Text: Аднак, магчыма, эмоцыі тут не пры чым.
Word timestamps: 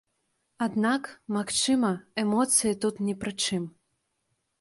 Аднак, 0.65 1.03
магчыма, 1.35 1.91
эмоцыі 2.21 2.73
тут 2.87 2.95
не 3.11 3.15
пры 3.25 3.31
чым. 3.45 3.63